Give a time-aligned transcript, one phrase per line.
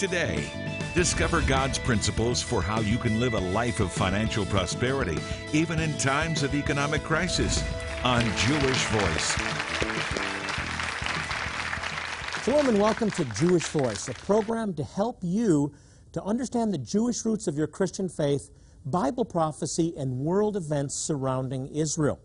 [0.00, 0.50] today.
[0.94, 5.18] Discover God's principles for how you can live a life of financial prosperity,
[5.52, 7.62] even in times of economic crisis,
[8.02, 9.36] on Jewish Voice.
[12.44, 15.70] Shalom and welcome to Jewish Voice, a program to help you
[16.12, 18.48] to understand the Jewish roots of your Christian faith,
[18.86, 22.18] Bible prophecy, and world events surrounding Israel.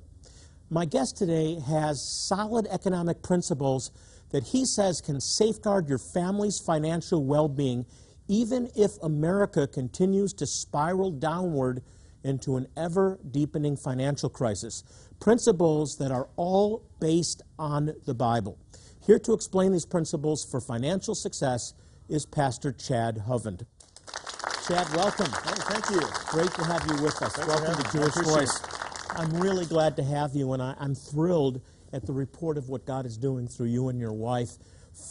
[0.69, 3.91] My guest today has solid economic principles
[4.31, 7.85] that he says can safeguard your family's financial well being,
[8.27, 11.81] even if America continues to spiral downward
[12.23, 14.83] into an ever deepening financial crisis.
[15.19, 18.57] Principles that are all based on the Bible.
[19.05, 21.73] Here to explain these principles for financial success
[22.09, 23.65] is Pastor Chad Hovind.
[24.67, 25.27] Chad, welcome.
[25.27, 26.01] thank you.
[26.29, 27.35] Great to have you with us.
[27.35, 28.59] Thanks welcome to Jewish Voice.
[28.59, 28.75] It.
[29.11, 31.61] I'm really glad to have you, and I, am thrilled
[31.95, 34.51] at the report of what God is doing through you and your wife.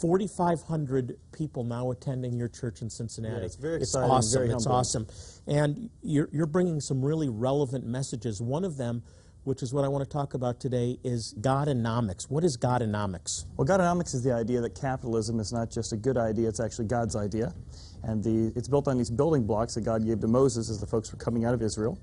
[0.01, 3.35] 4,500 people now attending your church in Cincinnati.
[3.35, 4.11] Yeah, it's very it's exciting.
[4.11, 4.39] awesome.
[4.39, 5.07] Very it's awesome.
[5.47, 8.41] And you're, you're bringing some really relevant messages.
[8.41, 9.03] One of them
[9.45, 12.29] which is what I want to talk about today, is Godonomics.
[12.29, 13.45] What is Godonomics?
[13.55, 16.85] Well, Godonomics is the idea that capitalism is not just a good idea, it's actually
[16.85, 17.53] God's idea.
[18.03, 20.87] And the, it's built on these building blocks that God gave to Moses as the
[20.87, 21.99] folks were coming out of Israel.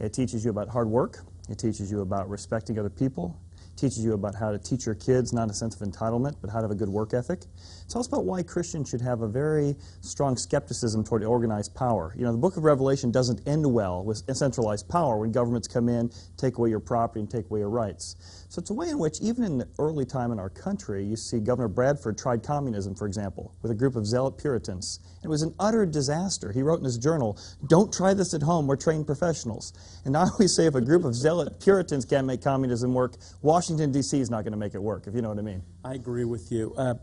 [0.00, 3.40] It teaches you about hard work, it teaches you about respecting other people,
[3.80, 6.58] teaches you about how to teach your kids not a sense of entitlement, but how
[6.58, 7.42] to have a good work ethic.
[7.42, 12.14] It tells about why Christians should have a very strong skepticism toward organized power.
[12.16, 15.88] You know, the book of Revelation doesn't end well with centralized power when governments come
[15.88, 18.39] in, take away your property, and take away your rights.
[18.50, 21.14] So it's a way in which, even in the early time in our country, you
[21.14, 24.98] see Governor Bradford tried communism, for example, with a group of zealot Puritans.
[25.22, 26.50] And it was an utter disaster.
[26.50, 29.72] He wrote in his journal, Don't try this at home, we're trained professionals.
[30.04, 33.92] And I always say if a group of zealot Puritans can't make communism work, Washington,
[33.92, 34.18] D.C.
[34.18, 35.62] is not going to make it work, if you know what I mean.
[35.84, 36.74] I agree with you.
[36.76, 36.94] Uh,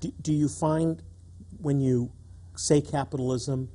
[0.00, 1.02] do, do you find
[1.62, 2.12] when you
[2.56, 3.70] say capitalism,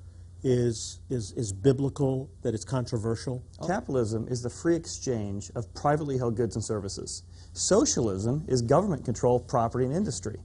[0.45, 3.43] is, is, is biblical, that it's controversial?
[3.59, 3.67] Oh.
[3.67, 7.23] Capitalism is the free exchange of privately held goods and services.
[7.53, 10.37] Socialism is government control of property and industry.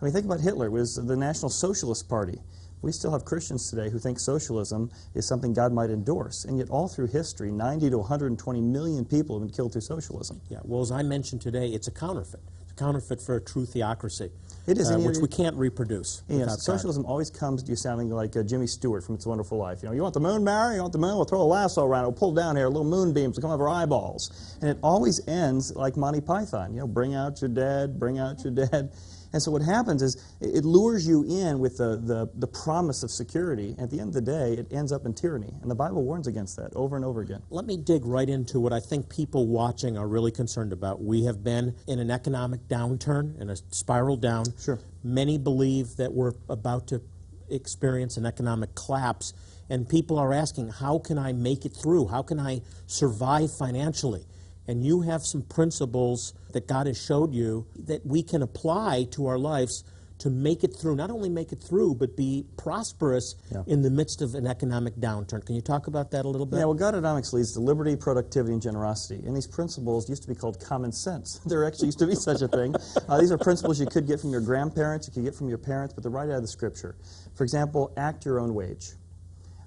[0.00, 2.38] I mean, think about Hitler, it was the National Socialist Party.
[2.82, 6.44] We still have Christians today who think socialism is something God might endorse.
[6.44, 10.42] And yet, all through history, 90 to 120 million people have been killed through socialism.
[10.50, 12.40] Yeah, well, as I mentioned today, it's a counterfeit.
[12.60, 14.30] It's a counterfeit for a true theocracy.
[14.66, 16.22] It is, uh, which we can't reproduce.
[16.28, 19.58] Without socialism always comes to you sounding like uh, Jimmy Stewart from It's a Wonderful
[19.58, 19.82] Life.
[19.82, 20.76] You know, you want the moon, Mary?
[20.76, 21.14] You want the moon?
[21.14, 22.08] We'll throw a lasso around it.
[22.08, 24.56] We'll pull down here, little moonbeams will come out of our eyeballs.
[24.60, 26.74] And it always ends like Monty Python.
[26.74, 28.92] You know, bring out your dead, bring out your dead.
[29.36, 33.10] And so what happens is it lures you in with the, the, the promise of
[33.10, 33.76] security.
[33.78, 35.52] At the end of the day, it ends up in tyranny.
[35.60, 37.42] And the Bible warns against that over and over again.
[37.50, 41.02] Let me dig right into what I think people watching are really concerned about.
[41.02, 44.46] We have been in an economic downturn, in a spiral down.
[44.58, 44.78] Sure.
[45.04, 47.02] Many believe that we're about to
[47.50, 49.34] experience an economic collapse,
[49.68, 52.06] and people are asking, how can I make it through?
[52.06, 54.24] How can I survive financially?
[54.68, 59.26] And you have some principles that God has showed you that we can apply to
[59.26, 59.84] our lives
[60.18, 63.62] to make it through, not only make it through, but be prosperous Yeah.
[63.66, 65.44] in the midst of an economic downturn.
[65.44, 66.56] Can you talk about that a little bit?
[66.58, 69.22] Yeah, well, Godonomics leads to liberty, productivity, and generosity.
[69.26, 71.40] And these principles used to be called common sense.
[71.46, 72.74] there actually used to be such a thing.
[73.08, 75.58] Uh, these are principles you could get from your grandparents, you could get from your
[75.58, 76.96] parents, but they're right out of the scripture.
[77.34, 78.92] For example, act your own wage.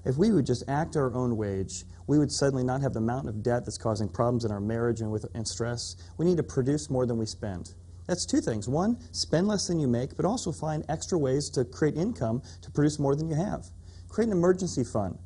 [0.06, 3.30] If we would just act our own wage, we would suddenly not have the mountain
[3.30, 5.96] of debt that's causing problems in our marriage and, with, and stress.
[6.18, 7.74] We need to produce more than we spend.
[8.08, 8.68] That's two things.
[8.68, 12.72] One, spend less than you make, but also find extra ways to create income to
[12.72, 13.68] produce more than you have.
[14.09, 15.20] Create an emergency fund.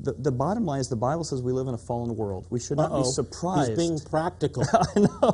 [0.00, 2.46] The, the bottom line is the Bible says we live in a fallen world.
[2.50, 3.02] We should not Uh-oh.
[3.04, 3.70] be surprised.
[3.70, 4.64] He's being practical.
[4.72, 5.06] I know.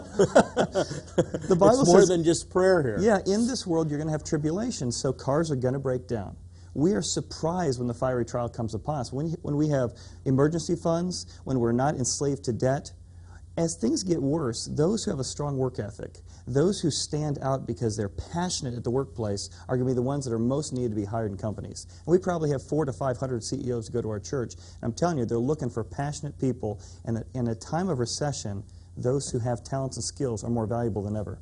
[1.48, 2.98] the Bible it's more says, than just prayer here.
[3.00, 6.06] yeah, in this world you're going to have tribulation, so cars are going to break
[6.06, 6.36] down.
[6.74, 9.12] We are surprised when the fiery trial comes upon us.
[9.12, 9.92] When, when we have
[10.24, 12.92] emergency funds, when we're not enslaved to debt,
[13.58, 17.66] as things get worse, those who have a strong work ethic, those who stand out
[17.66, 20.72] because they're passionate at the workplace, are going to be the ones that are most
[20.72, 21.86] needed to be hired in companies.
[21.90, 24.54] And we probably have four to 500 CEOs who go to our church.
[24.54, 26.80] And I'm telling you, they're looking for passionate people.
[27.04, 28.64] And in a time of recession,
[28.96, 31.38] those who have talents and skills are more valuable than ever.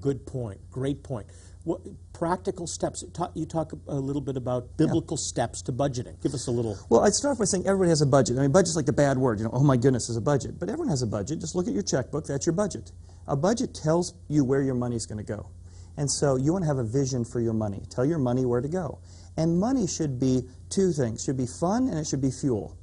[0.00, 0.60] Good point.
[0.70, 1.28] Great point.
[1.64, 1.80] What,
[2.12, 3.04] practical steps.
[3.12, 6.20] Ta- You talk a little bit about biblical steps to budgeting.
[6.22, 6.76] Give us a little.
[6.88, 8.36] Well, I'd start off by saying everybody has a budget.
[8.38, 9.38] I mean, budget's like the bad word.
[9.38, 10.58] You know, oh my goodness, there's a budget.
[10.58, 11.38] But everyone has a budget.
[11.40, 12.26] Just look at your checkbook.
[12.26, 12.90] That's your budget.
[13.28, 15.50] A budget tells you where your money's going to go.
[15.96, 17.82] And so you want to have a vision for your money.
[17.90, 18.98] Tell your money where to go.
[19.36, 21.20] And money should be two things.
[21.22, 22.76] It should be fun and it should be fuel.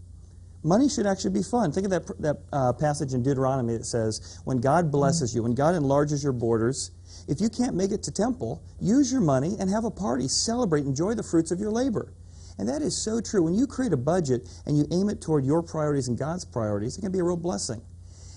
[0.64, 1.72] Money should actually be fun.
[1.72, 5.56] Think of that, that uh, passage in Deuteronomy that says, when God blesses you, when
[5.56, 6.92] God enlarges your borders,
[7.30, 10.28] if you can't make it to temple, use your money and have a party.
[10.28, 12.14] Celebrate, enjoy the fruits of your labor.
[12.58, 13.42] And that is so true.
[13.42, 16.98] When you create a budget and you aim it toward your priorities and God's priorities,
[16.98, 17.82] it can be a real blessing.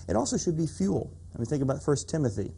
[0.07, 1.11] It also should be fuel.
[1.35, 2.53] I mean, think about 1 Timothy.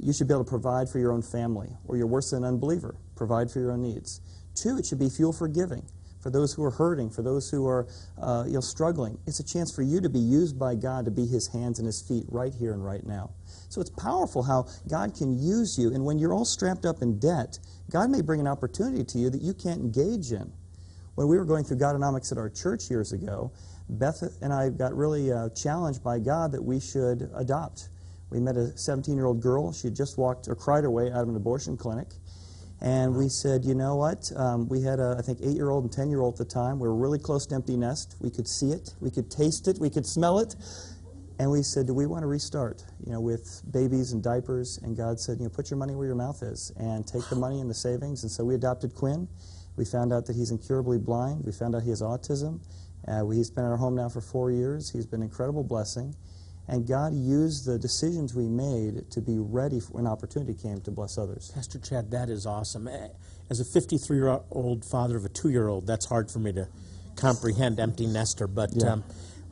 [0.00, 2.48] You should be able to provide for your own family, or you're worse than an
[2.48, 2.96] unbeliever.
[3.14, 4.20] Provide for your own needs.
[4.56, 5.86] Two, it should be fuel for giving
[6.26, 7.86] for those who are hurting, for those who are
[8.20, 9.16] uh, you know, struggling.
[9.28, 11.86] It's a chance for you to be used by God to be His hands and
[11.86, 13.30] His feet right here and right now.
[13.68, 15.94] So it's powerful how God can use you.
[15.94, 17.60] And when you're all strapped up in debt,
[17.92, 20.52] God may bring an opportunity to you that you can't engage in.
[21.14, 23.52] When we were going through Godonomics at our church years ago,
[23.88, 27.88] Beth and I got really uh, challenged by God that we should adopt.
[28.30, 29.72] We met a 17 year old girl.
[29.72, 32.08] She had just walked or cried her way out of an abortion clinic.
[32.80, 34.30] And we said, you know what?
[34.36, 36.44] Um, we had, a, I think, eight year old and 10 year old at the
[36.44, 36.78] time.
[36.78, 38.16] We were really close to empty nest.
[38.20, 40.54] We could see it, we could taste it, we could smell it.
[41.38, 44.78] And we said, do we want to restart, you know, with babies and diapers?
[44.82, 47.36] And God said, you know, put your money where your mouth is and take the
[47.36, 48.22] money and the savings.
[48.22, 49.28] And so we adopted Quinn.
[49.76, 51.44] We found out that he's incurably blind.
[51.44, 52.60] We found out he has autism.
[53.06, 54.90] Uh, he's been in our home now for four years.
[54.90, 56.14] He's been an incredible blessing.
[56.68, 60.90] And God used the decisions we made to be ready for when opportunity came to
[60.90, 61.52] bless others.
[61.54, 62.88] Pastor Chad, that is awesome.
[62.88, 63.08] Eh,
[63.50, 66.52] as a 53 year old father of a two year old, that's hard for me
[66.52, 66.68] to
[67.14, 68.94] comprehend, empty nester, but yeah.
[68.94, 69.04] um,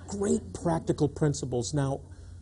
[0.08, 1.72] great practical principles.
[1.72, 2.00] Now,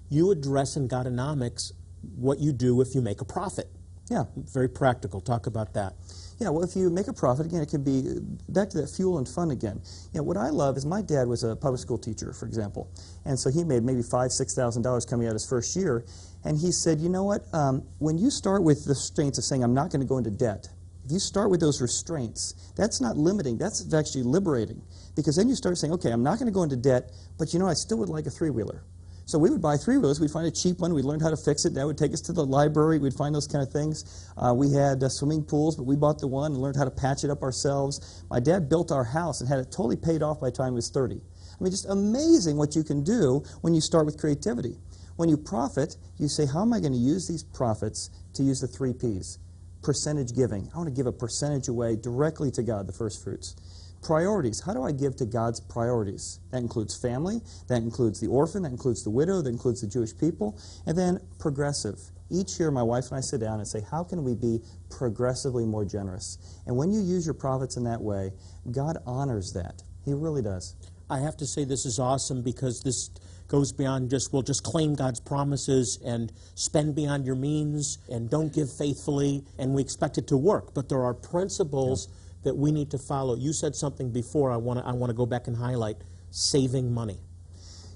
[0.08, 1.72] you address in Godonomics
[2.16, 3.68] what you do if you make a profit.
[4.10, 4.24] Yeah.
[4.36, 5.20] Very practical.
[5.20, 5.94] Talk about that.
[6.42, 8.02] Yeah, well, if you make a profit, again, it can be
[8.48, 9.80] back to that fuel and fun again.
[10.12, 12.90] You know, what I love is my dad was a public school teacher, for example,
[13.24, 16.04] and so he made maybe five, six thousand dollars coming out his first year,
[16.42, 17.42] and he said, you know what?
[17.54, 20.32] Um, when you start with the restraints of saying, I'm not going to go into
[20.32, 20.68] debt,
[21.04, 24.82] if you start with those restraints, that's not limiting, that's actually liberating.
[25.14, 27.60] Because then you start saying, okay, I'm not going to go into debt, but you
[27.60, 28.82] know, I still would like a three wheeler.
[29.24, 30.20] So we would buy three wheels.
[30.20, 30.92] We'd find a cheap one.
[30.94, 31.74] We'd learn how to fix it.
[31.74, 32.98] That would take us to the library.
[32.98, 34.28] We'd find those kind of things.
[34.36, 36.90] Uh, we had uh, swimming pools, but we bought the one and learned how to
[36.90, 38.24] patch it up ourselves.
[38.30, 40.76] My dad built our house and had it totally paid off by the time he
[40.76, 41.16] was 30.
[41.16, 44.76] I mean, just amazing what you can do when you start with creativity.
[45.16, 48.60] When you profit, you say, how am I going to use these profits to use
[48.60, 49.38] the three P's?
[49.82, 50.68] Percentage giving.
[50.74, 53.54] I want to give a percentage away directly to God, the first fruits.
[54.02, 54.60] Priorities.
[54.60, 56.40] How do I give to God's priorities?
[56.50, 60.16] That includes family, that includes the orphan, that includes the widow, that includes the Jewish
[60.18, 62.00] people, and then progressive.
[62.28, 64.60] Each year, my wife and I sit down and say, How can we be
[64.90, 66.38] progressively more generous?
[66.66, 68.32] And when you use your profits in that way,
[68.72, 69.82] God honors that.
[70.04, 70.74] He really does.
[71.08, 73.10] I have to say, this is awesome because this
[73.46, 78.52] goes beyond just, well, just claim God's promises and spend beyond your means and don't
[78.52, 80.72] give faithfully, and we expect it to work.
[80.74, 82.08] But there are principles.
[82.08, 83.36] Yeah that we need to follow.
[83.36, 85.96] You said something before I want to I want to go back and highlight
[86.30, 87.18] saving money.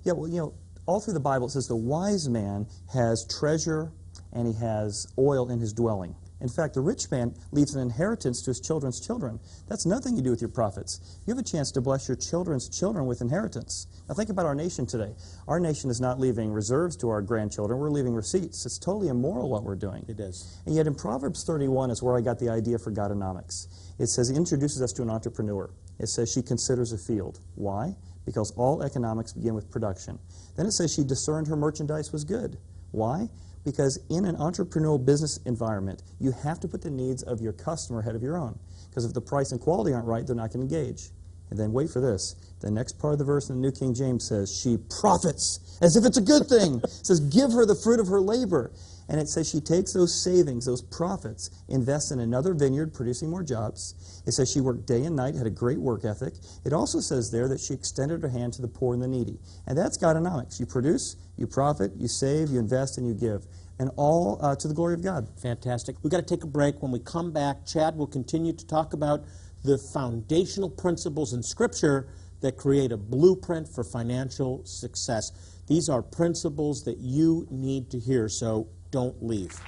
[0.05, 0.55] Yeah, well, you know,
[0.87, 3.93] all through the Bible it says the wise man has treasure
[4.33, 6.15] and he has oil in his dwelling.
[6.41, 9.41] In fact, the rich man leaves an inheritance to his children's children.
[9.69, 11.19] That's nothing you do with your profits.
[11.27, 13.87] You have a chance to bless your children's children with inheritance.
[14.09, 15.15] Now, think about our nation today.
[15.49, 18.67] Our nation is not leaving reserves to our grandchildren, we're leaving receipts.
[18.67, 20.05] It's totally immoral what we're doing.
[20.09, 20.61] It is.
[20.67, 23.69] And yet, in Proverbs 31 is where I got the idea for Godonomics.
[23.99, 25.71] It says, it introduces us to an entrepreneur.
[25.99, 27.41] It says she considers a field.
[27.55, 27.97] Why?
[28.27, 30.19] Because all economics begin with production.
[30.57, 32.59] Then it says she discerned her merchandise was good.
[32.91, 33.29] Why?
[33.67, 37.99] Because in an entrepreneurial business environment, you have to put the needs of your customer
[37.99, 38.57] ahead of your own.
[38.89, 41.11] Because if the price and quality aren't right, they're not going to engage.
[41.51, 42.37] And then wait for this.
[42.61, 45.97] The next part of the verse in the New King James says, She profits as
[45.97, 46.77] if it's a good thing.
[46.85, 48.71] it says, Give her the fruit of her labor.
[49.09, 53.43] And it says she takes those savings, those profits, invests in another vineyard, producing more
[53.45, 54.23] jobs.
[54.27, 56.35] It says she worked day and night, had a great work ethic.
[56.65, 59.39] It also says there that she extended her hand to the poor and the needy.
[59.67, 60.59] And that's Godonomics.
[60.59, 63.47] You produce, you profit, you save, you invest, and you give.
[63.79, 65.29] And all uh, to the glory of God.
[65.41, 65.97] Fantastic.
[66.03, 66.83] We've got to take a break.
[66.83, 69.25] When we come back, Chad will continue to talk about
[69.65, 72.09] the foundational principles in Scripture
[72.41, 75.33] that create a blueprint for financial success.
[75.67, 78.29] These are principles that you need to hear.
[78.29, 79.61] So don't leave.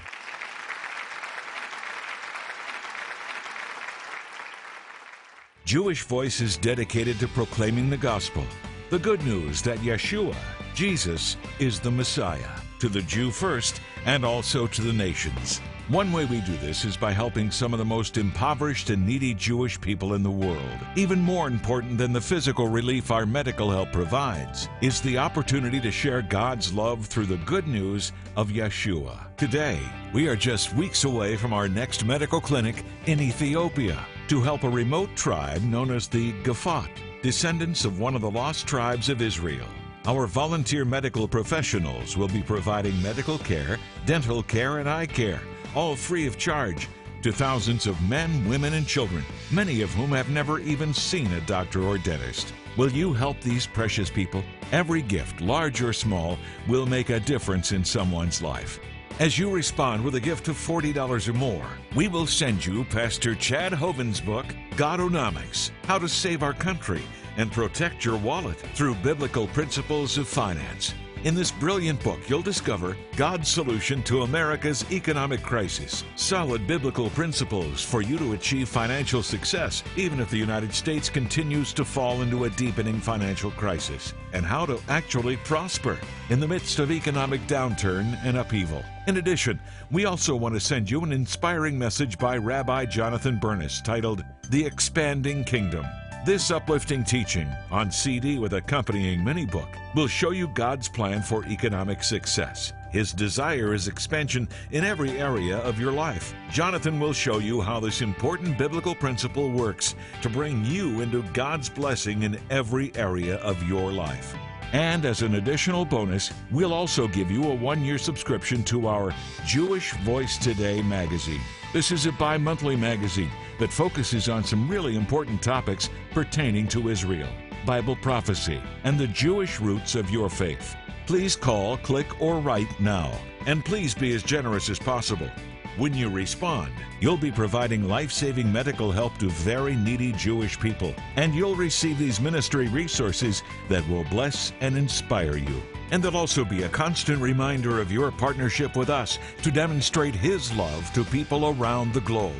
[5.64, 8.42] Jewish Voice is dedicated to proclaiming the gospel,
[8.88, 10.34] the good news that Yeshua,
[10.74, 12.48] Jesus, is the Messiah,
[12.78, 15.60] to the Jew first and also to the nations.
[15.88, 19.34] One way we do this is by helping some of the most impoverished and needy
[19.34, 20.78] Jewish people in the world.
[20.96, 25.90] Even more important than the physical relief our medical help provides is the opportunity to
[25.90, 29.36] share God's love through the good news of Yeshua.
[29.36, 29.78] Today,
[30.14, 34.70] we are just weeks away from our next medical clinic in Ethiopia to help a
[34.70, 36.88] remote tribe known as the Gafat
[37.22, 39.66] descendants of one of the lost tribes of Israel.
[40.06, 45.40] Our volunteer medical professionals will be providing medical care, dental care, and eye care,
[45.74, 46.88] all free of charge,
[47.22, 51.40] to thousands of men, women, and children, many of whom have never even seen a
[51.42, 52.54] doctor or dentist.
[52.76, 54.42] Will you help these precious people?
[54.70, 56.38] Every gift, large or small,
[56.68, 58.78] will make a difference in someone's life.
[59.18, 63.34] As you respond with a gift of $40 or more, we will send you Pastor
[63.34, 67.02] Chad Hovind's book, Godonomics How to Save Our Country
[67.38, 70.95] and Protect Your Wallet Through Biblical Principles of Finance.
[71.25, 77.83] In this brilliant book, you'll discover God's solution to America's economic crisis, solid biblical principles
[77.83, 82.45] for you to achieve financial success, even if the United States continues to fall into
[82.45, 85.99] a deepening financial crisis, and how to actually prosper
[86.30, 88.85] in the midst of economic downturn and upheaval.
[89.09, 89.59] In addition,
[89.90, 94.64] we also want to send you an inspiring message by Rabbi Jonathan Bernis titled The
[94.64, 95.85] Expanding Kingdom.
[96.28, 101.47] This uplifting teaching on CD with accompanying mini book will show you God's plan for
[101.47, 102.75] economic success.
[102.90, 106.35] His desire is expansion in every area of your life.
[106.50, 111.70] Jonathan will show you how this important biblical principle works to bring you into God's
[111.70, 114.37] blessing in every area of your life.
[114.75, 119.14] And as an additional bonus, we'll also give you a one year subscription to our
[119.47, 121.40] Jewish Voice Today magazine.
[121.70, 126.88] This is a bi monthly magazine that focuses on some really important topics pertaining to
[126.88, 127.28] Israel,
[127.66, 130.75] Bible prophecy, and the Jewish roots of your faith.
[131.06, 133.12] Please call, click, or write now.
[133.44, 135.28] And please be as generous as possible.
[135.76, 140.94] When you respond, you'll be providing life saving medical help to very needy Jewish people,
[141.16, 145.62] and you'll receive these ministry resources that will bless and inspire you.
[145.90, 150.54] And they'll also be a constant reminder of your partnership with us to demonstrate His
[150.54, 152.35] love to people around the globe.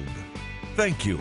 [0.77, 1.19] Thank you.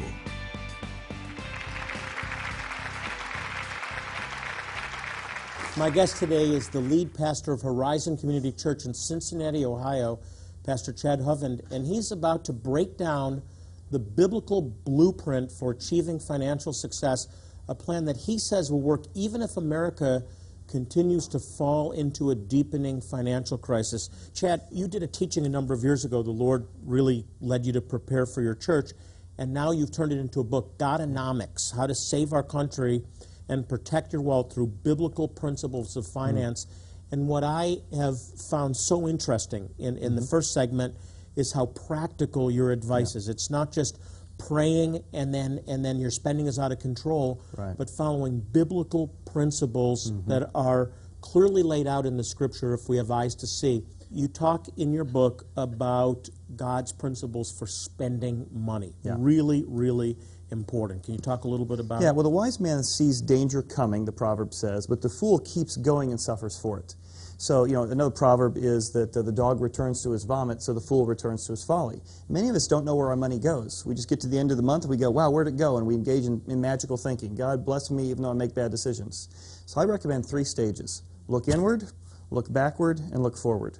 [5.77, 10.19] My guest today is the lead pastor of Horizon Community Church in Cincinnati, Ohio,
[10.65, 13.43] Pastor Chad Hovind, and he's about to break down
[13.91, 17.27] the biblical blueprint for achieving financial success,
[17.69, 20.23] a plan that he says will work even if America
[20.67, 24.09] continues to fall into a deepening financial crisis.
[24.33, 26.21] Chad, you did a teaching a number of years ago.
[26.21, 28.91] The Lord really led you to prepare for your church,
[29.37, 33.03] and now you've turned it into a book, Godonomics How to Save Our Country
[33.49, 36.65] and Protect Your Wealth Through Biblical Principles of Finance.
[36.65, 37.13] Mm-hmm.
[37.13, 40.15] And what I have found so interesting in, in mm-hmm.
[40.15, 40.95] the first segment
[41.37, 43.19] is how practical your advice yeah.
[43.19, 43.29] is.
[43.29, 43.99] It's not just
[44.37, 47.75] praying and then and then your spending is out of control, right.
[47.77, 50.29] but following biblical principles mm-hmm.
[50.29, 50.91] that are
[51.21, 53.83] clearly laid out in the scripture if we have eyes to see.
[54.09, 58.93] You talk in your book about God's principles for spending money.
[59.03, 59.15] Yeah.
[59.17, 60.17] Really, really
[60.51, 61.03] important.
[61.03, 64.05] Can you talk a little bit about Yeah, well, the wise man sees danger coming,
[64.05, 66.95] the proverb says, but the fool keeps going and suffers for it.
[67.39, 70.73] So, you know, another proverb is that uh, the dog returns to his vomit, so
[70.73, 72.01] the fool returns to his folly.
[72.29, 73.85] Many of us don't know where our money goes.
[73.85, 75.55] We just get to the end of the month and we go, wow, where'd it
[75.55, 75.77] go?
[75.77, 77.35] And we engage in, in magical thinking.
[77.35, 79.29] God bless me even though I make bad decisions.
[79.67, 81.03] So I recommend three stages.
[81.27, 81.83] Look inward,
[82.31, 83.77] look backward, and look forward.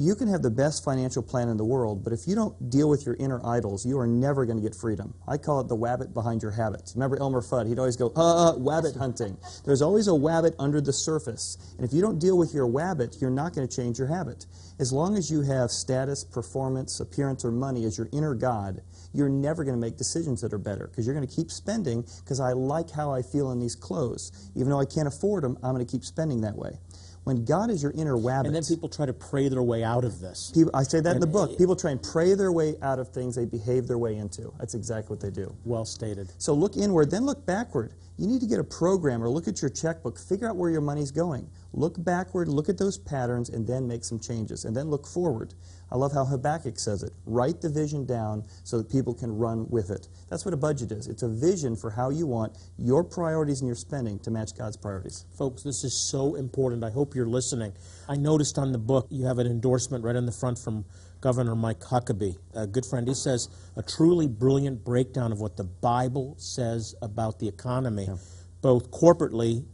[0.00, 2.88] You can have the best financial plan in the world, but if you don't deal
[2.88, 5.12] with your inner idols, you are never going to get freedom.
[5.28, 6.92] I call it the wabbit behind your habit.
[6.94, 7.68] Remember Elmer Fudd?
[7.68, 9.36] He'd always go, uh, uh, wabbit hunting.
[9.66, 11.58] There's always a wabbit under the surface.
[11.76, 14.46] And if you don't deal with your wabbit, you're not going to change your habit.
[14.78, 18.80] As long as you have status, performance, appearance, or money as your inner God,
[19.12, 22.06] you're never going to make decisions that are better because you're going to keep spending
[22.24, 24.50] because I like how I feel in these clothes.
[24.54, 26.78] Even though I can't afford them, I'm going to keep spending that way.
[27.24, 28.46] When God is your inner wabbit.
[28.46, 30.50] And then people try to pray their way out of this.
[30.54, 31.58] People, I say that and in the book.
[31.58, 34.52] People try and pray their way out of things they behave their way into.
[34.58, 35.54] That's exactly what they do.
[35.64, 36.32] Well stated.
[36.38, 37.92] So look inward, then look backward.
[38.16, 40.80] You need to get a program or look at your checkbook, figure out where your
[40.80, 41.48] money's going.
[41.72, 44.64] Look backward, look at those patterns, and then make some changes.
[44.64, 45.54] And then look forward.
[45.92, 47.12] I love how Habakkuk says it.
[47.26, 50.08] Write the vision down so that people can run with it.
[50.28, 51.08] That's what a budget is.
[51.08, 54.76] It's a vision for how you want your priorities and your spending to match God's
[54.76, 55.24] priorities.
[55.36, 56.84] Folks, this is so important.
[56.84, 57.72] I hope you're listening.
[58.08, 60.84] I noticed on the book you have an endorsement right on the front from
[61.20, 63.06] Governor Mike Huckabee, a good friend.
[63.06, 68.16] He says, a truly brilliant breakdown of what the Bible says about the economy, yeah.
[68.62, 69.66] both corporately,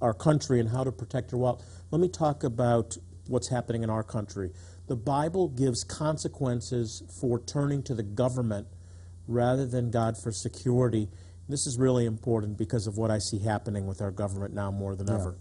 [0.00, 1.62] our country, and how to protect your wealth.
[1.90, 2.96] Let me talk about
[3.28, 4.52] what's happening in our country.
[4.86, 8.68] The Bible gives consequences for turning to the government
[9.26, 11.08] rather than God for security.
[11.48, 14.94] This is really important because of what I see happening with our government now more
[14.94, 15.14] than yeah.
[15.14, 15.38] ever.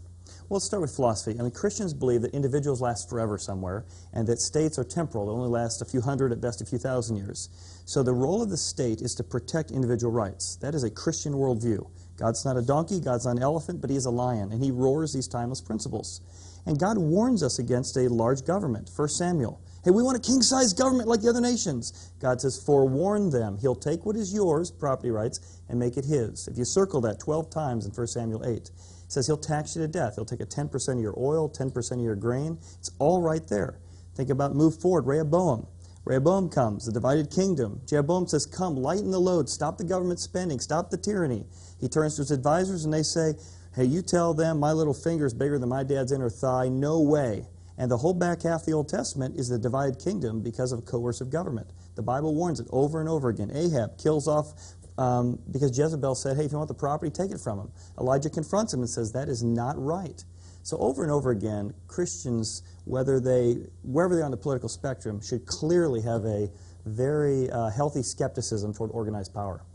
[0.50, 1.40] Well, let's start with philosophy.
[1.40, 5.26] I mean, Christians believe that individuals last forever somewhere, and that states are temporal.
[5.28, 7.50] They only last a few hundred, at best a few thousand years.
[7.86, 10.56] So the role of the state is to protect individual rights.
[10.62, 11.90] That is a Christian worldview.
[12.18, 14.72] God's not a donkey, God's not an elephant, but he is a lion, and he
[14.72, 16.22] roars these timeless principles.
[16.66, 18.90] And God warns us against a large government.
[18.96, 19.62] 1 Samuel.
[19.84, 22.12] Hey, we want a king sized government like the other nations.
[22.20, 23.58] God says, forewarn them.
[23.58, 26.48] He'll take what is yours, property rights, and make it his.
[26.48, 28.72] If you circle that 12 times in 1 Samuel 8, it
[29.08, 30.16] says he'll tax you to death.
[30.16, 32.58] He'll take a 10% of your oil, 10% of your grain.
[32.80, 33.78] It's all right there.
[34.16, 35.68] Think about move forward, Rehoboam.
[36.06, 37.82] Rehoboam comes, the divided kingdom.
[37.88, 41.46] Jeroboam says, Come, lighten the load, stop the government spending, stop the tyranny.
[41.80, 43.34] He turns to his advisors and they say,
[43.76, 46.70] Hey, you tell them my little finger is bigger than my dad's inner thigh.
[46.70, 47.46] No way.
[47.78, 50.86] And the whole back half of the Old Testament is the divided kingdom because of
[50.86, 51.68] coercive government.
[51.96, 53.52] The Bible warns it over and over again.
[53.54, 54.54] Ahab kills off
[54.98, 57.72] um, because Jezebel said, Hey, if you want the property, take it from him.
[58.00, 60.24] Elijah confronts him and says, That is not right.
[60.64, 65.46] So over and over again, Christians, whether they, wherever they're on the political spectrum, should
[65.46, 66.50] clearly have a
[66.86, 69.66] very uh, healthy skepticism toward organized power.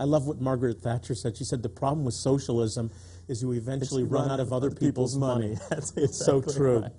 [0.00, 1.36] I love what Margaret Thatcher said.
[1.36, 2.90] She said the problem with socialism
[3.30, 5.56] is you eventually run, run, out of other people's, people's money.
[5.70, 6.80] That's it's so true.
[6.80, 6.92] Right.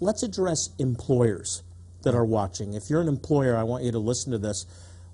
[0.00, 1.62] Let's address employers
[2.02, 2.74] that are watching.
[2.74, 4.64] If you're an employer, I want you to listen to this.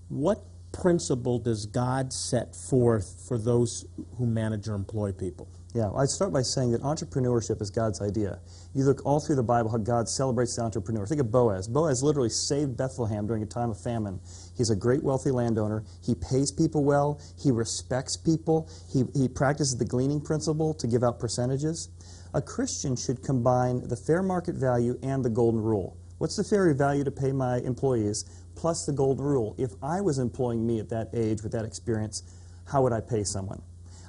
[0.08, 3.86] What principle does God set forth for those
[4.18, 5.48] who manage or employ people?
[5.74, 8.40] Yeah, I'd start by saying that entrepreneurship is God's idea.
[8.74, 11.06] You look all through the Bible how God celebrates the entrepreneur.
[11.06, 11.66] Think of Boaz.
[11.66, 14.20] Boaz literally saved Bethlehem during a time of famine.
[14.54, 15.82] He's a great wealthy landowner.
[16.04, 17.22] He pays people well.
[17.42, 18.68] He respects people.
[18.92, 21.88] He, he practices the gleaning principle to give out percentages.
[22.34, 25.96] A Christian should combine the fair market value and the golden rule.
[26.18, 28.26] What's the fair value to pay my employees
[28.56, 29.54] plus the golden rule?
[29.56, 32.24] If I was employing me at that age with that experience,
[32.66, 33.62] how would I pay someone?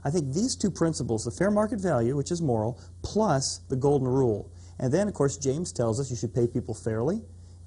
[0.04, 4.08] I think these two principles, the fair market value, which is moral, plus the golden
[4.08, 4.52] rule.
[4.80, 7.22] And then, of course, James tells us you should pay people fairly,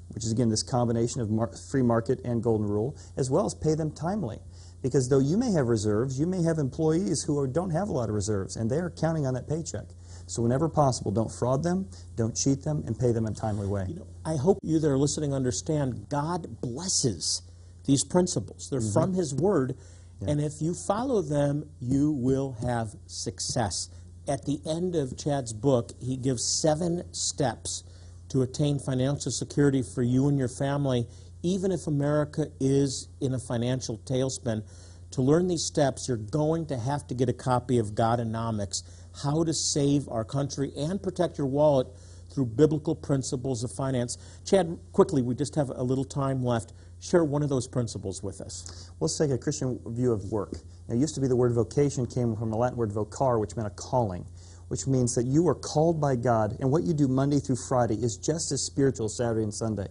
[0.09, 3.55] which is, again, this combination of mar free market and golden rule, as well as
[3.55, 4.39] pay them timely.
[4.83, 7.93] Because though you may have reserves, you may have employees who are, don't have a
[7.93, 9.87] lot of reserves, and they are counting on that paycheck.
[10.27, 13.67] So whenever possible, don't fraud them, don't cheat them, and pay them in a timely
[13.67, 13.87] way.
[13.89, 17.43] You know, I hope you that are listening understand God blesses
[17.87, 18.69] these principles.
[18.71, 18.93] They're mm -hmm.
[18.93, 19.77] from His Word,
[20.21, 23.91] And if you follow them, you will have success.
[24.29, 27.85] At the end of Chad's book, he gives seven steps
[28.31, 31.07] to attain financial security for you and your family,
[31.43, 34.65] even if America is in a financial tailspin.
[35.13, 38.83] To learn these steps, you're going to have to get a copy of Godonomics,
[39.23, 41.87] How to Save Our Country and Protect Your Wallet
[42.33, 44.19] through Biblical Principles of Finance.
[44.45, 48.41] Chad, quickly, we just have a little time left share one of those principles with
[48.41, 48.91] us.
[49.01, 50.55] Let's take a Christian view of work.
[50.89, 53.57] Now, it used to be the word vocation came from the Latin word vocar, which
[53.57, 54.25] meant a calling,
[54.69, 57.97] which means that you are called by God, and what you do Monday through Friday
[57.97, 59.89] is just as spiritual as Saturday and Sunday.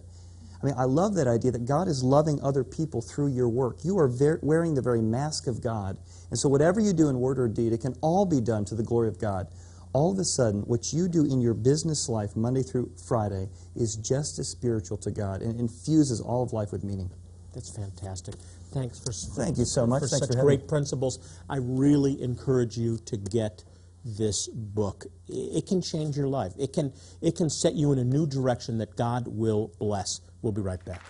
[0.62, 3.84] I mean, I love that idea that God is loving other people through your work.
[3.84, 4.10] You are
[4.42, 5.98] wearing the very mask of God.
[6.30, 8.74] And so, whatever you do in word or deed, it can all be done to
[8.74, 9.48] the glory of God
[9.92, 13.96] all of a sudden, what you do in your business life, Monday through Friday, is
[13.96, 17.10] just as spiritual to God and infuses all of life with meaning.
[17.54, 18.34] That's fantastic.
[18.72, 20.02] Thanks for, Thank you so much.
[20.02, 21.40] for Thanks such for great principles.
[21.48, 23.64] I really encourage you to get
[24.04, 25.06] this book.
[25.28, 26.52] It can change your life.
[26.58, 30.20] It can, it can set you in a new direction that God will bless.
[30.42, 31.02] We'll be right back.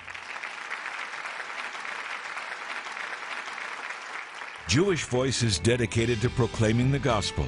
[4.69, 7.47] Jewish Voice is dedicated to proclaiming the gospel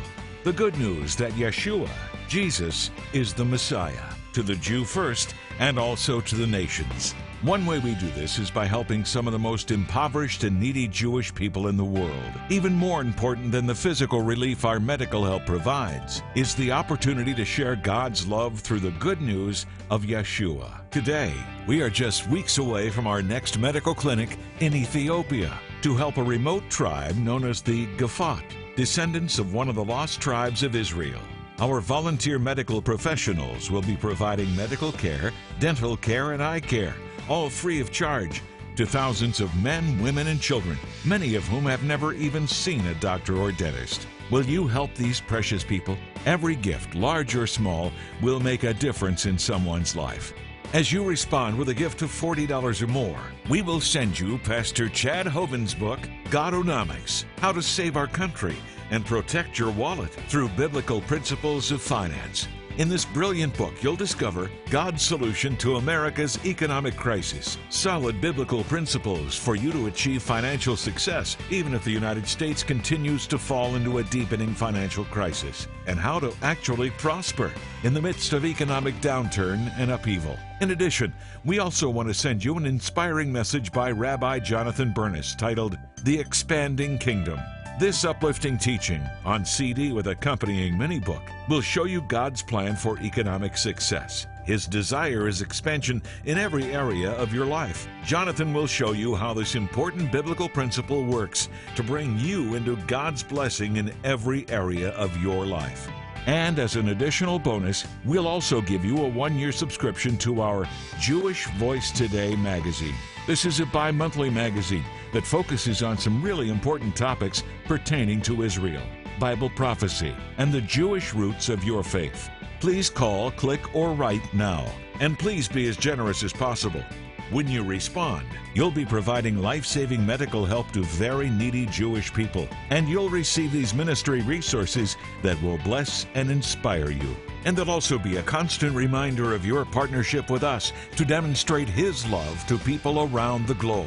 [0.49, 1.91] the good news that Yeshua,
[2.27, 7.13] Jesus, is the Messiah, to the Jew first and also to the nations.
[7.43, 10.89] One way we do this is by helping some of the most impoverished and needy
[10.89, 12.33] Jewish people in the world.
[12.49, 17.45] Even more important than the physical relief our medical help provides is the opportunity to
[17.45, 20.81] share God's love through the good news of Yeshua.
[20.91, 21.35] Today,
[21.67, 26.23] we are just weeks away from our next medical clinic in Ethiopia to help a
[26.23, 28.45] remote tribe known as the Gafat
[28.79, 31.21] descendants of one of the lost tribes of Israel.
[31.59, 36.95] Our volunteer medical professionals will be providing medical care, dental care, and eye care,
[37.29, 38.41] all free of charge,
[38.77, 42.95] to thousands of men, women, and children, many of whom have never even seen a
[43.01, 44.07] doctor or dentist.
[44.31, 45.97] Will you help these precious people?
[46.25, 47.91] Every gift, large or small,
[48.23, 50.33] will make a difference in someone's life.
[50.75, 54.91] As you respond with a gift of $40 or more, we will send you Pastor
[54.91, 58.55] Chad Hovind's book, Godonomics How to Save Our Country
[58.91, 62.49] and Protect Your Wallet Through Biblical Principles of Finance.
[62.79, 69.35] In this brilliant book, you'll discover God's solution to America's economic crisis, solid biblical principles
[69.35, 73.99] for you to achieve financial success, even if the United States continues to fall into
[73.99, 77.51] a deepening financial crisis, and how to actually prosper
[77.83, 80.39] in the midst of economic downturn and upheaval.
[80.61, 81.13] In addition,
[81.45, 86.17] we also want to send you an inspiring message by Rabbi Jonathan Bernis titled The
[86.17, 87.41] Expanding Kingdom.
[87.79, 92.99] This uplifting teaching on CD with accompanying mini book will show you God's plan for
[92.99, 94.27] economic success.
[94.45, 97.87] His desire is expansion in every area of your life.
[98.05, 103.23] Jonathan will show you how this important biblical principle works to bring you into God's
[103.23, 105.89] blessing in every area of your life.
[106.29, 110.69] And as an additional bonus, we'll also give you a one year subscription to our
[111.01, 112.95] Jewish Voice Today magazine.
[113.27, 118.43] This is a bi monthly magazine that focuses on some really important topics pertaining to
[118.43, 118.83] Israel,
[119.19, 122.29] Bible prophecy, and the Jewish roots of your faith.
[122.61, 124.71] Please call, click, or write now.
[125.01, 126.85] And please be as generous as possible.
[127.31, 132.49] When you respond, you'll be providing life saving medical help to very needy Jewish people,
[132.71, 137.15] and you'll receive these ministry resources that will bless and inspire you.
[137.45, 142.07] And they'll also be a constant reminder of your partnership with us to demonstrate His
[142.07, 143.87] love to people around the globe.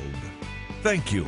[0.84, 1.26] Thank you.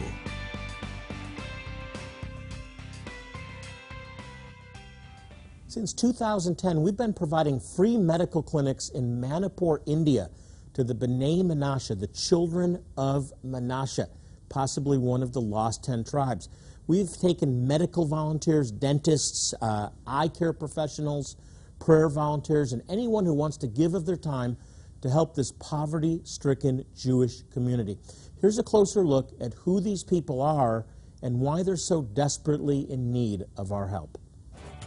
[5.68, 10.30] Since 2010, we've been providing free medical clinics in Manipur, India,
[10.74, 14.08] to the B'nai Menashe, the children of Menashe,
[14.50, 16.50] possibly one of the lost ten tribes.
[16.88, 21.38] We've taken medical volunteers, dentists, uh, eye care professionals,
[21.80, 24.58] prayer volunteers, and anyone who wants to give of their time
[25.02, 27.98] to help this poverty stricken Jewish community.
[28.40, 30.86] Here's a closer look at who these people are
[31.22, 34.18] and why they're so desperately in need of our help.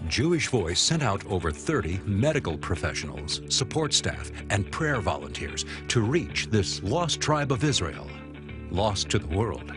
[0.09, 6.49] Jewish Voice sent out over 30 medical professionals, support staff, and prayer volunteers to reach
[6.49, 8.07] this lost tribe of Israel.
[8.71, 9.73] Lost to the world,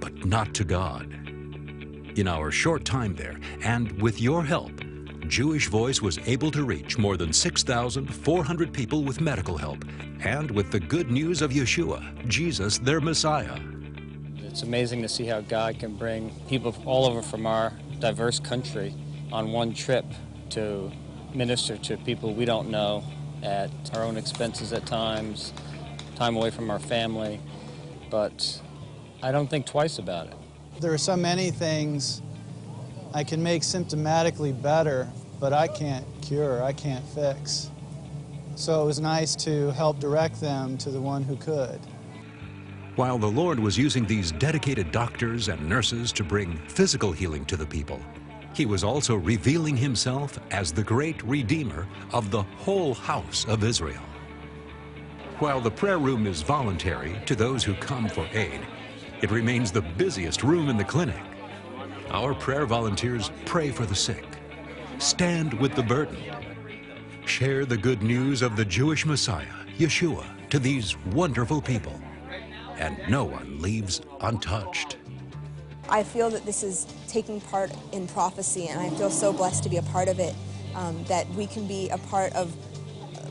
[0.00, 1.12] but not to God.
[2.16, 4.72] In our short time there, and with your help,
[5.26, 9.84] Jewish Voice was able to reach more than 6,400 people with medical help
[10.20, 13.58] and with the good news of Yeshua, Jesus, their Messiah.
[14.38, 18.94] It's amazing to see how God can bring people all over from our diverse country
[19.34, 20.04] on one trip
[20.48, 20.92] to
[21.34, 23.02] minister to people we don't know
[23.42, 25.52] at our own expenses at times,
[26.14, 27.40] time away from our family.
[28.10, 28.62] But
[29.24, 30.34] I don't think twice about it.
[30.80, 32.22] There are so many things
[33.12, 35.08] I can make symptomatically better,
[35.40, 37.70] but I can't cure, I can't fix.
[38.54, 41.80] So it was nice to help direct them to the one who could.
[42.94, 47.56] While the Lord was using these dedicated doctors and nurses to bring physical healing to
[47.56, 48.00] the people,
[48.56, 54.02] he was also revealing himself as the great Redeemer of the whole house of Israel.
[55.38, 58.60] While the prayer room is voluntary to those who come for aid,
[59.20, 61.20] it remains the busiest room in the clinic.
[62.10, 64.24] Our prayer volunteers pray for the sick,
[64.98, 66.22] stand with the burdened,
[67.26, 69.46] share the good news of the Jewish Messiah,
[69.78, 72.00] Yeshua, to these wonderful people,
[72.78, 74.98] and no one leaves untouched.
[75.88, 79.68] I feel that this is taking part in prophecy, and I feel so blessed to
[79.68, 80.34] be a part of it,
[80.74, 82.54] um, that we can be a part of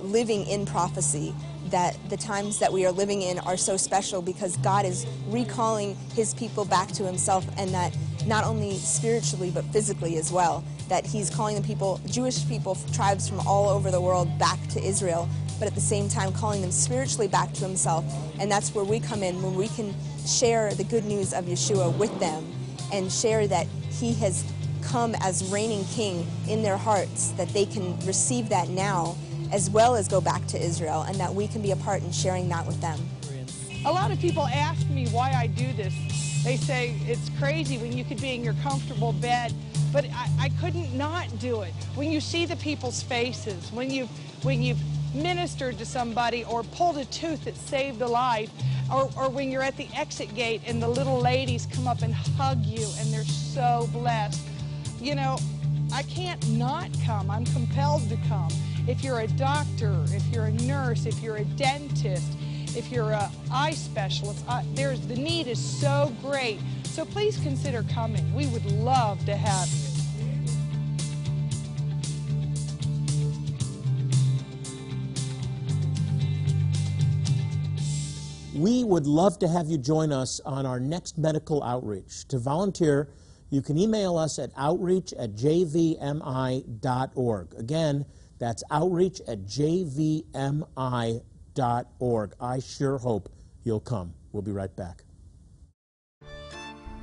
[0.03, 1.33] living in prophecy,
[1.69, 5.95] that the times that we are living in are so special because God is recalling
[6.13, 7.95] his people back to himself, and that
[8.27, 13.27] not only spiritually but physically as well, that he's calling the people, Jewish people, tribes
[13.27, 16.71] from all over the world back to Israel, but at the same time calling them
[16.71, 18.03] spiritually back to himself.
[18.39, 21.95] And that's where we come in, when we can share the good news of Yeshua
[21.97, 22.45] with them
[22.91, 24.43] and share that he has
[24.81, 29.15] come as reigning king in their hearts, that they can receive that now
[29.51, 32.11] as well as go back to Israel, and that we can be a part in
[32.11, 32.99] sharing that with them.
[33.85, 35.93] A lot of people ask me why I do this.
[36.43, 39.53] They say it's crazy when you could be in your comfortable bed,
[39.91, 41.73] but I, I couldn't not do it.
[41.95, 44.09] When you see the people's faces, when you've,
[44.43, 44.81] when you've
[45.13, 48.49] ministered to somebody or pulled a tooth that saved a life,
[48.93, 52.13] or, or when you're at the exit gate and the little ladies come up and
[52.13, 54.41] hug you and they're so blessed.
[55.01, 55.37] You know,
[55.93, 57.31] I can't not come.
[57.31, 58.49] I'm compelled to come.
[58.87, 62.37] If you're a doctor, if you're a nurse, if you're a dentist,
[62.75, 66.59] if you're a eye specialist, uh, there's the need is so great.
[66.83, 68.33] So please consider coming.
[68.33, 69.92] We would love to have you.
[78.55, 82.27] We would love to have you join us on our next medical outreach.
[82.27, 83.09] To volunteer,
[83.49, 86.67] you can email us at outreach at jvmi.org.
[87.57, 88.05] Again,
[88.39, 90.25] That's outreach at jvmi.org.
[92.41, 93.29] I sure hope
[93.63, 94.13] you'll come.
[94.33, 95.03] We'll be right back.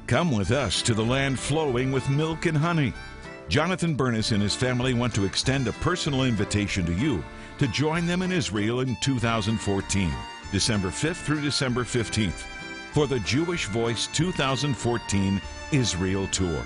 [0.07, 2.93] Come with us to the land flowing with milk and honey.
[3.49, 7.25] Jonathan Bernis and his family want to extend a personal invitation to you
[7.59, 10.13] to join them in Israel in 2014,
[10.53, 12.45] December 5th through December 15th,
[12.93, 16.65] for the Jewish Voice 2014 Israel Tour.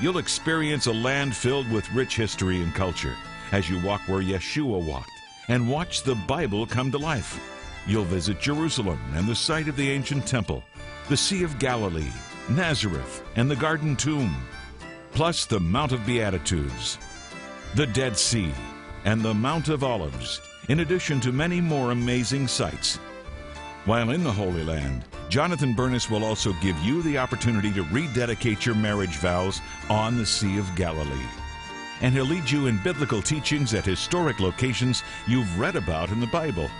[0.00, 3.16] You'll experience a land filled with rich history and culture
[3.52, 5.10] as you walk where Yeshua walked
[5.48, 7.40] and watch the Bible come to life.
[7.86, 10.62] You'll visit Jerusalem and the site of the ancient temple,
[11.08, 12.12] the Sea of Galilee,
[12.50, 14.46] Nazareth, and the Garden Tomb,
[15.12, 16.98] plus the Mount of Beatitudes,
[17.74, 18.52] the Dead Sea,
[19.04, 22.98] and the Mount of Olives, in addition to many more amazing sights.
[23.84, 28.64] While in the Holy Land, Jonathan Bernis will also give you the opportunity to rededicate
[28.64, 31.26] your marriage vows on the Sea of Galilee.
[32.00, 36.28] And he'll lead you in biblical teachings at historic locations you've read about in the
[36.28, 36.70] Bible.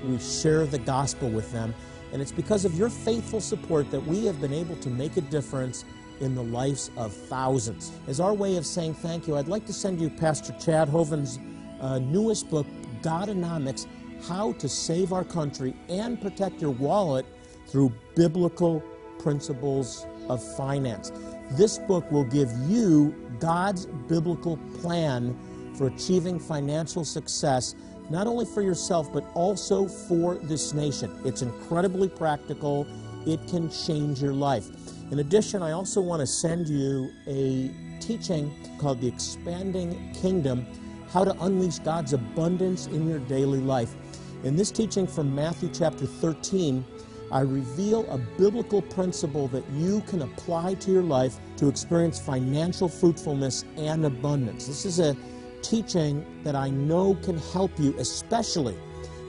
[0.04, 1.74] we share the gospel with them.
[2.12, 5.22] And it's because of your faithful support that we have been able to make a
[5.22, 5.86] difference
[6.20, 7.92] in the lives of thousands.
[8.08, 11.40] As our way of saying thank you, I'd like to send you Pastor Chad Hovind's
[11.80, 12.68] uh, newest book,
[13.02, 13.88] Godonomics
[14.28, 17.26] How to Save Our Country and Protect Your Wallet
[17.68, 18.84] Through Biblical
[19.20, 21.12] Principles of Finance.
[21.52, 25.38] This book will give you God's biblical plan
[25.76, 27.76] for achieving financial success,
[28.10, 31.12] not only for yourself, but also for this nation.
[31.26, 32.88] It's incredibly practical,
[33.26, 34.68] it can change your life.
[35.12, 40.66] In addition, I also want to send you a teaching called The Expanding Kingdom
[41.12, 43.96] How to Unleash God's Abundance in Your Daily Life.
[44.44, 46.86] In this teaching from Matthew chapter 13,
[47.32, 52.88] I reveal a biblical principle that you can apply to your life to experience financial
[52.88, 54.66] fruitfulness and abundance.
[54.66, 55.16] This is a
[55.62, 58.78] teaching that I know can help you, especially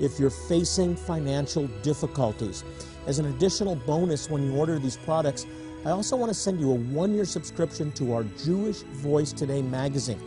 [0.00, 2.64] if you're facing financial difficulties.
[3.06, 5.46] As an additional bonus, when you order these products,
[5.84, 9.62] I also want to send you a one year subscription to our Jewish Voice Today
[9.62, 10.20] magazine.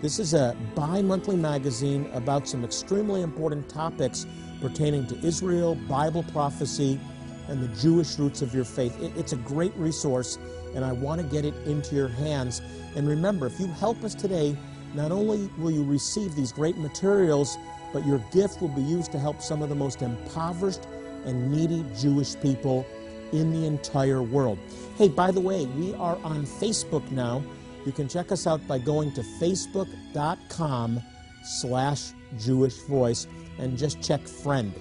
[0.00, 4.26] This is a bi monthly magazine about some extremely important topics
[4.60, 7.00] pertaining to Israel, Bible prophecy,
[7.48, 8.96] and the Jewish roots of your faith.
[9.16, 10.38] it's a great resource,
[10.74, 12.60] and I want to get it into your hands.
[12.94, 14.56] And remember, if you help us today,
[14.94, 17.56] not only will you receive these great materials,
[17.92, 20.86] but your gift will be used to help some of the most impoverished
[21.24, 22.86] and needy Jewish people
[23.32, 24.58] in the entire world.
[24.96, 27.42] Hey, by the way, we are on Facebook now.
[27.84, 31.00] You can check us out by going to facebook.com
[31.44, 33.26] slash Jewish Voice
[33.58, 34.72] and just check friend.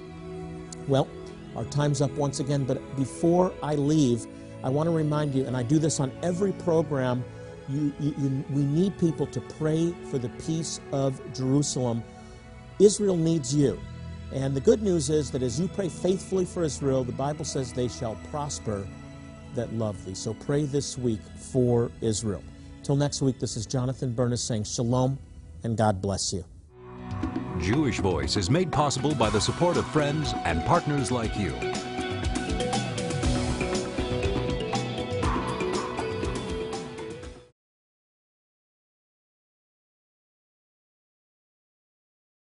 [0.88, 1.08] Well,
[1.56, 4.26] our time's up once again, but before I leave,
[4.63, 7.24] I want to remind you, and I do this on every program,
[7.69, 12.03] you, you, you, we need people to pray for the peace of Jerusalem.
[12.80, 13.80] Israel needs you.
[14.34, 17.71] And the good news is that as you pray faithfully for Israel, the Bible says
[17.71, 18.88] they shall prosper
[19.56, 20.15] that love thee.
[20.15, 22.43] So pray this week for Israel.
[22.84, 25.17] Till next week, this is Jonathan Bernis saying shalom
[25.63, 26.45] and God bless you.
[27.60, 31.53] Jewish Voice is made possible by the support of friends and partners like you.